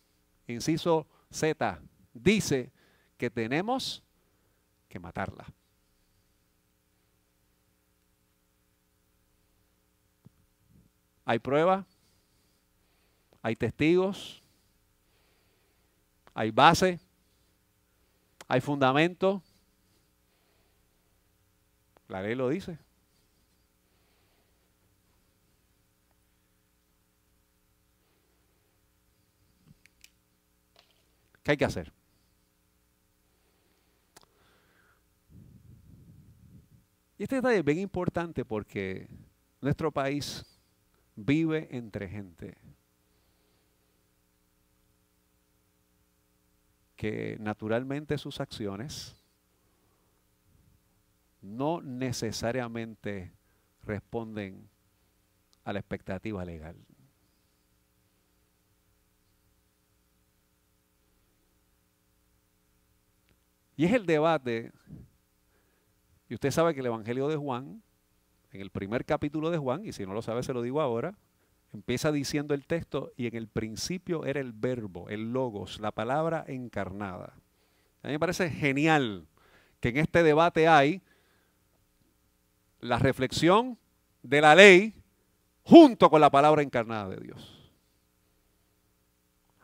[0.49, 1.81] inciso Z,
[2.13, 2.73] dice
[3.17, 4.03] que tenemos
[4.89, 5.47] que matarla.
[11.29, 11.85] ¿Hay prueba?
[13.43, 14.43] ¿Hay testigos?
[16.33, 17.01] ¿Hay base?
[18.47, 19.43] ¿Hay fundamento?
[22.07, 22.79] La ley lo dice.
[31.43, 31.93] ¿Qué hay que hacer?
[37.19, 39.09] Y este detalle es bien importante porque
[39.61, 40.56] nuestro país
[41.17, 42.57] vive entre gente
[46.95, 49.17] que naturalmente sus acciones
[51.43, 53.33] no necesariamente
[53.83, 54.69] responden
[55.65, 56.77] a la expectativa legal.
[63.77, 64.73] Y es el debate,
[66.29, 67.83] y usted sabe que el Evangelio de Juan,
[68.57, 71.15] en el primer capítulo de Juan, y si no lo sabe se lo digo ahora,
[71.73, 76.45] empieza diciendo el texto, y en el principio era el verbo, el logos, la palabra
[76.49, 77.35] encarnada.
[78.03, 79.27] A mí me parece genial
[79.81, 81.03] que en este debate hay
[82.81, 83.79] la reflexión
[84.23, 84.95] de la ley
[85.63, 87.53] junto con la palabra encarnada de Dios.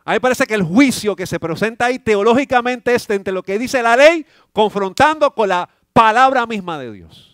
[0.05, 3.41] A mí me parece que el juicio que se presenta ahí teológicamente es entre lo
[3.41, 7.32] que dice la ley confrontando con la palabra misma de Dios.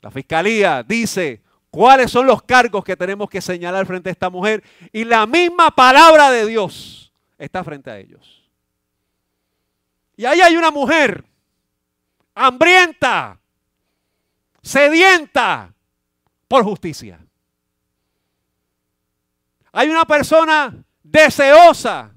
[0.00, 4.62] La fiscalía dice cuáles son los cargos que tenemos que señalar frente a esta mujer
[4.92, 8.48] y la misma palabra de Dios está frente a ellos.
[10.16, 11.24] Y ahí hay una mujer
[12.34, 13.38] hambrienta,
[14.62, 15.72] sedienta
[16.46, 17.20] por justicia.
[19.72, 22.12] Hay una persona deseosa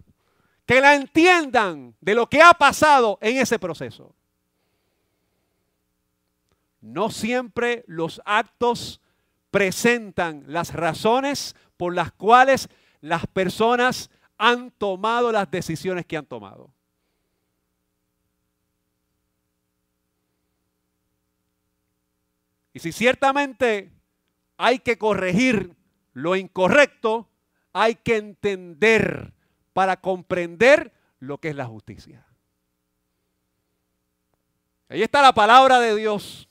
[0.65, 4.15] que la entiendan de lo que ha pasado en ese proceso.
[6.81, 8.99] No siempre los actos
[9.51, 12.69] presentan las razones por las cuales
[13.01, 16.73] las personas han tomado las decisiones que han tomado.
[22.73, 23.91] Y si ciertamente
[24.57, 25.75] hay que corregir
[26.13, 27.27] lo incorrecto,
[27.73, 29.33] hay que entender
[29.73, 32.25] para comprender lo que es la justicia.
[34.89, 36.47] Ahí está la palabra de Dios.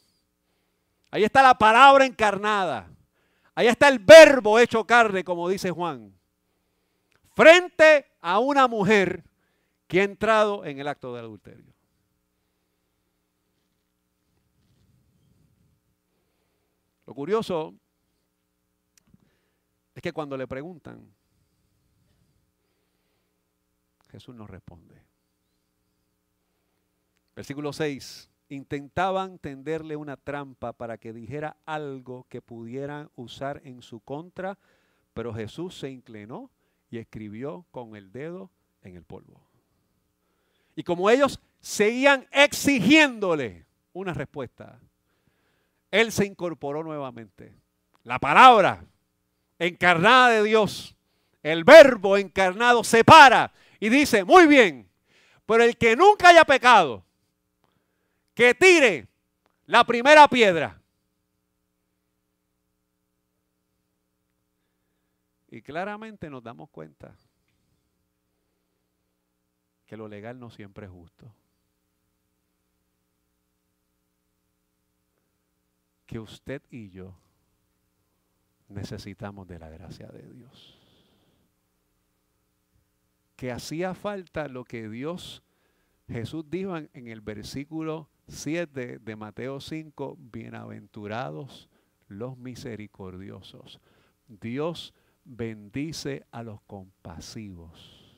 [1.11, 2.89] Ahí está la palabra encarnada.
[3.55, 6.15] Ahí está el verbo hecho carne, como dice Juan.
[7.35, 9.25] Frente a una mujer
[9.87, 11.75] que ha entrado en el acto de adulterio.
[17.07, 17.75] Lo curioso
[19.97, 21.13] es que cuando le preguntan,
[24.11, 25.03] Jesús no responde.
[27.35, 28.30] Versículo 6.
[28.51, 34.59] Intentaban tenderle una trampa para que dijera algo que pudieran usar en su contra,
[35.15, 36.51] pero Jesús se inclinó
[36.91, 38.51] y escribió con el dedo
[38.83, 39.41] en el polvo.
[40.75, 44.81] Y como ellos seguían exigiéndole una respuesta,
[45.93, 47.55] Él se incorporó nuevamente.
[48.03, 48.85] La palabra
[49.61, 50.97] encarnada de Dios,
[51.45, 54.89] el verbo encarnado se para y dice, muy bien,
[55.47, 57.05] pero el que nunca haya pecado,
[58.41, 59.07] que tire
[59.67, 60.81] la primera piedra.
[65.51, 67.15] Y claramente nos damos cuenta
[69.85, 71.31] que lo legal no siempre es justo.
[76.07, 77.15] Que usted y yo
[78.69, 80.81] necesitamos de la gracia de Dios.
[83.37, 85.43] Que hacía falta lo que Dios,
[86.09, 91.69] Jesús dijo en, el versículo 7 de Mateo 5, bienaventurados
[92.07, 93.81] los misericordiosos.
[94.29, 98.15] Dios bendice a los compasivos,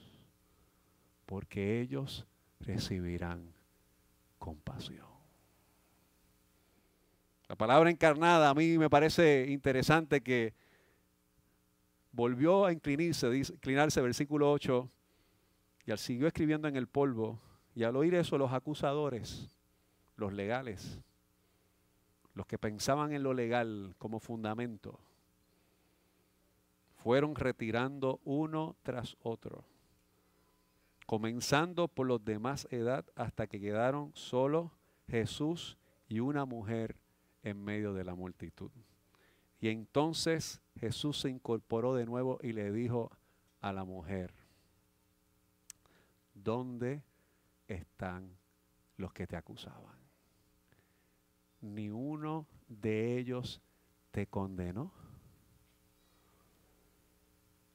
[1.25, 2.27] porque ellos
[2.61, 3.53] recibirán
[4.39, 5.07] compasión.
[7.49, 10.55] La palabra encarnada a mí me parece interesante que
[12.13, 14.89] volvió a inclinarse, inclinarse versículo 8,
[15.87, 17.41] y al siguió escribiendo en el polvo,
[17.75, 19.49] y al oír eso los acusadores,
[20.23, 21.01] los legales,
[22.35, 25.01] los que pensaban en lo legal como fundamento,
[26.95, 29.65] fueron retirando uno tras otro,
[31.07, 34.71] comenzando por los de más edad hasta que quedaron solo
[35.09, 35.77] Jesús
[36.09, 36.97] y una mujer
[37.43, 38.71] en medio de la multitud.
[39.61, 43.11] Y entonces Jesús se incorporó de nuevo y le dijo
[43.61, 44.33] a la mujer,
[46.33, 47.03] ¿dónde
[47.67, 48.37] están
[48.97, 50.02] los que te acusaban?
[51.63, 53.63] Ni uno de ellos
[54.11, 54.93] te condenó.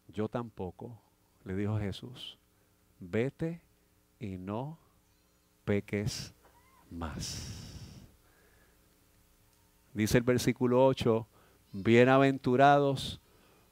[0.08, 1.02] Yo tampoco,
[1.44, 2.38] le dijo Jesús,
[3.00, 3.62] vete
[4.20, 4.78] y no
[5.66, 6.34] peques
[6.90, 7.68] más.
[9.94, 11.28] Dice el versículo 8,
[11.72, 13.20] bienaventurados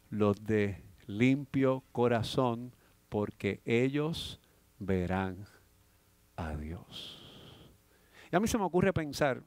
[0.09, 2.73] los de limpio corazón,
[3.09, 4.39] porque ellos
[4.79, 5.45] verán
[6.35, 7.21] a Dios.
[8.31, 9.43] Y a mí se me ocurre pensar,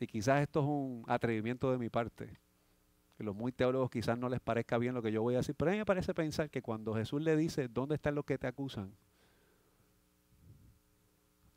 [0.00, 2.38] y quizás esto es un atrevimiento de mi parte,
[3.16, 5.54] que los muy teólogos quizás no les parezca bien lo que yo voy a decir,
[5.54, 8.38] pero a mí me parece pensar que cuando Jesús le dice, ¿dónde están los que
[8.38, 8.92] te acusan?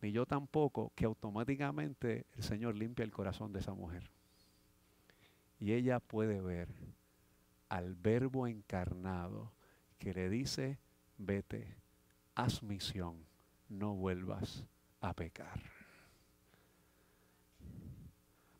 [0.01, 4.09] ni yo tampoco, que automáticamente el Señor limpia el corazón de esa mujer.
[5.59, 6.69] Y ella puede ver
[7.67, 9.51] al verbo encarnado
[9.97, 10.79] que le dice,
[11.17, 11.75] vete,
[12.35, 13.25] haz misión,
[13.67, 14.65] no vuelvas
[15.01, 15.59] a pecar.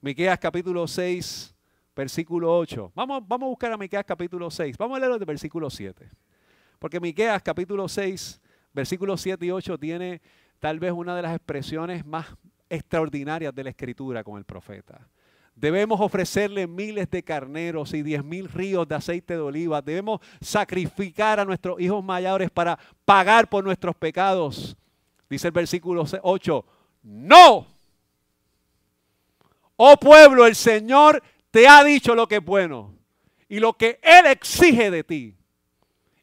[0.01, 1.53] Miqueas capítulo 6,
[1.93, 2.93] versículo 8.
[2.95, 4.77] Vamos, vamos a buscar a Miqueas capítulo 6.
[4.77, 6.09] Vamos a leerlo de versículo 7.
[6.79, 8.39] Porque Miqueas capítulo 6,
[8.71, 10.21] versículo 7 y 8 tiene
[10.59, 12.27] tal vez una de las expresiones más
[12.69, 15.05] extraordinarias de la escritura con el profeta.
[15.53, 19.81] Debemos ofrecerle miles de carneros y diez mil ríos de aceite de oliva.
[19.81, 24.77] Debemos sacrificar a nuestros hijos mayores para pagar por nuestros pecados.
[25.29, 26.65] Dice el versículo 8,
[27.03, 27.78] no.
[29.81, 32.93] Oh pueblo, el Señor te ha dicho lo que es bueno
[33.47, 35.37] y lo que Él exige de ti.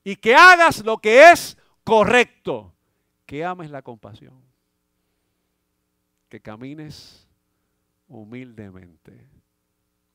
[0.04, 2.74] Y que hagas lo que es correcto
[3.24, 4.38] que ames la compasión,
[6.28, 7.26] que camines
[8.08, 9.26] humildemente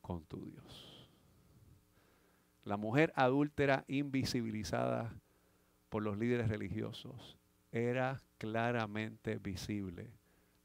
[0.01, 1.09] con tu Dios.
[2.63, 5.19] La mujer adúltera invisibilizada
[5.89, 7.39] por los líderes religiosos
[7.71, 10.11] era claramente visible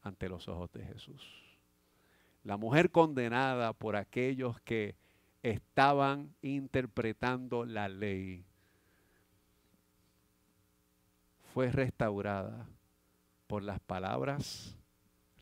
[0.03, 1.46] ante los ojos de Jesús.
[2.47, 4.95] La mujer condenada por aquellos que
[5.43, 8.45] estaban interpretando la ley
[11.53, 12.69] fue restaurada
[13.47, 14.77] por las palabras,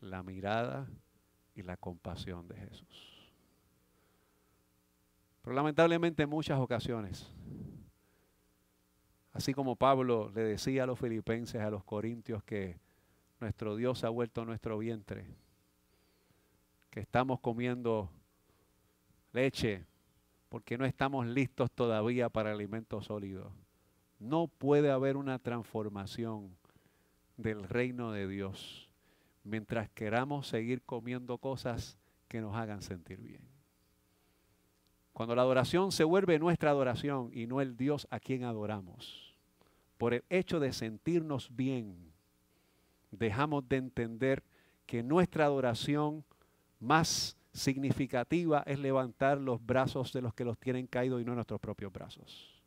[0.00, 0.88] la mirada
[1.54, 3.30] y la compasión de Jesús.
[5.42, 7.30] Pero lamentablemente en muchas ocasiones,
[9.32, 12.80] así como Pablo le decía a los filipenses, a los corintios, que
[13.38, 15.45] nuestro Dios ha vuelto nuestro vientre,
[16.96, 18.10] estamos comiendo
[19.32, 19.84] leche
[20.48, 23.52] porque no estamos listos todavía para alimento sólido
[24.18, 26.56] no puede haber una transformación
[27.36, 28.88] del reino de Dios
[29.44, 33.42] mientras queramos seguir comiendo cosas que nos hagan sentir bien.
[35.12, 39.34] Cuando la adoración se vuelve nuestra adoración y no el Dios a quien adoramos,
[39.98, 42.12] por el hecho de sentirnos bien,
[43.10, 44.42] dejamos de entender
[44.84, 46.24] que nuestra adoración
[46.80, 51.60] más significativa es levantar los brazos de los que los tienen caídos y no nuestros
[51.60, 52.62] propios brazos.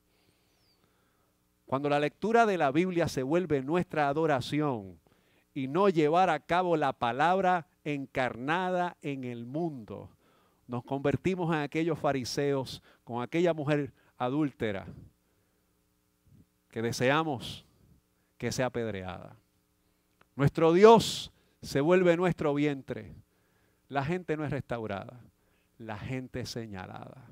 [1.65, 4.99] Cuando la lectura de la Biblia se vuelve nuestra adoración
[5.53, 10.09] y no llevar a cabo la palabra encarnada en el mundo,
[10.67, 14.87] nos convertimos en aquellos fariseos con aquella mujer adúltera
[16.69, 17.65] que deseamos
[18.37, 19.35] que sea apedreada.
[20.35, 21.31] Nuestro Dios
[21.61, 23.13] se vuelve nuestro vientre.
[23.89, 25.19] La gente no es restaurada,
[25.79, 27.25] la gente es señalada,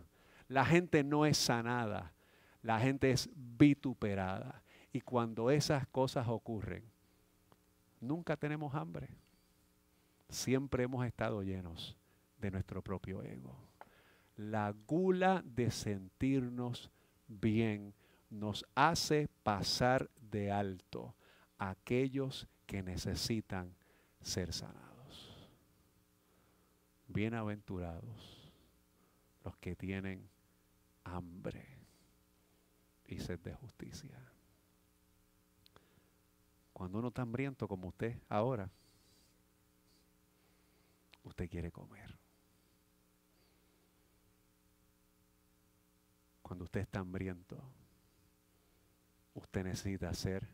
[0.47, 2.14] la gente no es sanada,
[2.64, 4.64] la gente es vituperada.
[4.91, 6.84] Y cuando esas cosas ocurren,
[8.01, 9.10] nunca tenemos hambre.
[10.30, 11.95] Siempre hemos estado llenos
[12.39, 13.55] de nuestro propio ego.
[14.36, 16.91] La gula de sentirnos
[17.28, 17.93] bien
[18.30, 21.16] nos hace pasar de alto
[21.58, 23.74] a aquellos que necesitan
[24.22, 24.86] ser sanados.
[27.18, 28.51] Bienaventurados
[29.43, 30.30] los que tienen
[31.03, 31.65] hambre
[33.07, 34.22] y sed de justicia.
[36.74, 38.70] Cuando uno está hambriento como usted ahora,
[41.24, 42.15] usted quiere comer.
[46.43, 47.59] Cuando usted está hambriento,
[49.34, 50.47] usted necesita ser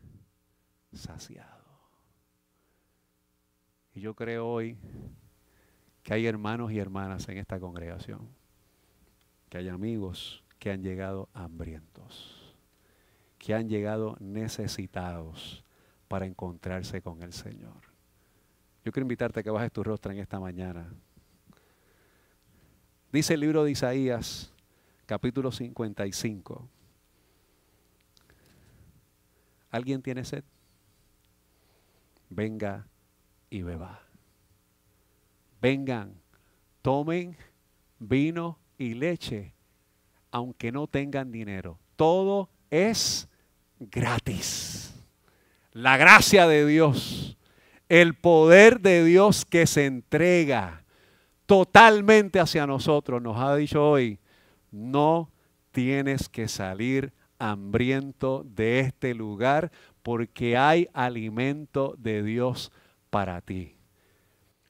[0.94, 1.78] saciado.
[3.92, 4.78] Y yo creo hoy
[6.04, 8.28] que hay hermanos y hermanas en esta congregación,
[9.48, 12.44] que hay amigos que han llegado hambrientos
[13.44, 15.62] que han llegado necesitados
[16.08, 17.76] para encontrarse con el Señor.
[18.82, 20.90] Yo quiero invitarte a que bajes tu rostro en esta mañana.
[23.12, 24.50] Dice el libro de Isaías,
[25.04, 26.66] capítulo 55.
[29.70, 30.44] ¿Alguien tiene sed?
[32.30, 32.86] Venga
[33.50, 34.03] y beba.
[35.64, 36.12] Vengan,
[36.82, 37.38] tomen
[37.98, 39.54] vino y leche,
[40.30, 41.78] aunque no tengan dinero.
[41.96, 43.26] Todo es
[43.80, 44.92] gratis.
[45.72, 47.38] La gracia de Dios,
[47.88, 50.84] el poder de Dios que se entrega
[51.46, 54.18] totalmente hacia nosotros, nos ha dicho hoy,
[54.70, 55.30] no
[55.72, 62.70] tienes que salir hambriento de este lugar porque hay alimento de Dios
[63.08, 63.78] para ti.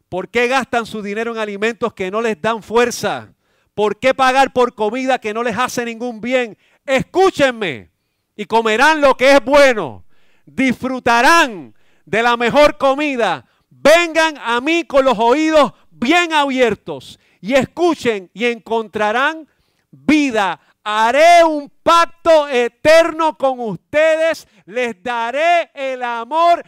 [0.09, 3.35] ¿Por qué gastan su dinero en alimentos que no les dan fuerza?
[3.75, 6.57] ¿Por qué pagar por comida que no les hace ningún bien?
[6.87, 7.91] Escúchenme
[8.37, 10.05] y comerán lo que es bueno,
[10.47, 11.75] disfrutarán
[12.05, 13.47] de la mejor comida.
[13.71, 19.49] Vengan a mí con los oídos bien abiertos y escuchen y encontrarán
[19.91, 20.61] vida.
[20.83, 26.63] Haré un pacto eterno con ustedes, les daré el amor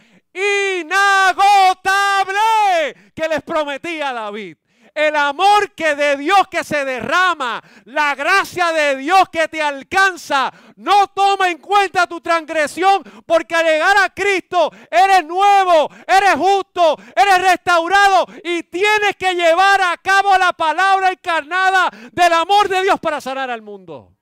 [0.81, 2.35] inagotable
[3.15, 4.57] que les prometía David
[4.97, 10.51] el amor que de Dios que se derrama, la gracia de Dios que te alcanza,
[10.75, 16.97] no toma en cuenta tu transgresión, porque al llegar a Cristo eres nuevo, eres justo,
[17.15, 22.99] eres restaurado y tienes que llevar a cabo la palabra encarnada del amor de Dios
[22.99, 24.15] para sanar al mundo.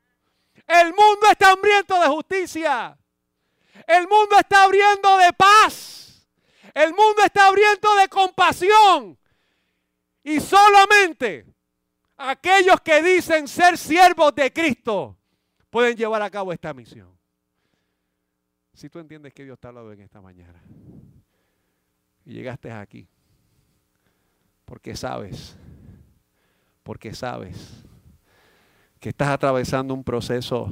[0.67, 2.97] El mundo está hambriento de justicia.
[3.87, 6.04] El mundo está abriendo de paz.
[6.75, 9.17] El mundo está abriendo de compasión.
[10.21, 11.45] Y solamente
[12.17, 15.17] aquellos que dicen ser siervos de Cristo
[15.69, 17.17] pueden llevar a cabo esta misión.
[18.73, 20.61] Si tú entiendes que Dios te ha hablado en esta mañana
[22.25, 23.07] y llegaste aquí,
[24.65, 25.55] porque sabes,
[26.83, 27.85] porque sabes
[28.99, 30.69] que estás atravesando un proceso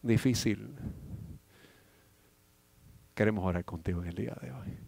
[0.00, 0.76] difícil,
[3.16, 4.87] queremos orar contigo en el día de hoy.